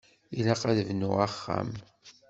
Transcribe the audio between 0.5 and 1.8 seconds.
ad d-bnuɣ axxam.